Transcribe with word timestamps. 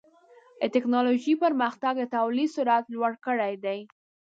د 0.59 0.61
ټکنالوجۍ 0.73 1.33
پرمختګ 1.43 1.93
د 1.99 2.03
تولید 2.15 2.49
سرعت 2.55 2.85
لوړ 2.95 3.11
کړی 3.25 3.53
دی. 3.65 3.79